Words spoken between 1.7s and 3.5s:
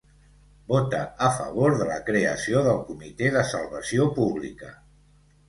de la creació del Comitè de